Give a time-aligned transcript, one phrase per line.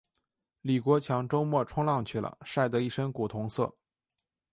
[0.61, 3.75] 李国强周末冲浪去了，晒得一身古铜色。